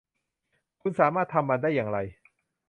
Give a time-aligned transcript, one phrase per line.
[0.81, 1.97] คุณสามารถทำมันได้อย่างไร